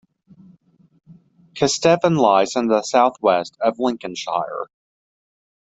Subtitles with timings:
[1.53, 4.65] Kesteven lies in the south-west of Lincolnshire.